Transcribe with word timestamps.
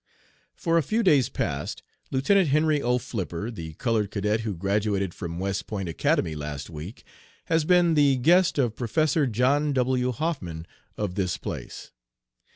"For 0.55 0.79
a 0.79 0.81
few 0.81 1.03
days 1.03 1.29
past 1.29 1.83
Lieutenant 2.09 2.47
Henry 2.47 2.81
O. 2.81 2.97
Flipper, 2.97 3.51
the 3.51 3.73
colored 3.75 4.09
cadet 4.09 4.39
who 4.39 4.55
graduated 4.57 5.13
from 5.13 5.37
West 5.37 5.67
Point 5.67 5.87
Academy 5.87 6.33
last 6.33 6.71
week, 6.71 7.03
has 7.45 7.65
been 7.65 7.93
the 7.93 8.15
guest 8.15 8.57
of 8.57 8.75
Professor 8.75 9.27
John 9.27 9.73
W. 9.73 10.11
Hoffman, 10.11 10.65
of 10.97 11.13
this 11.13 11.37
place. 11.37 11.91